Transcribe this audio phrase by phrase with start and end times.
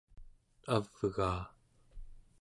[0.75, 1.41] avgaa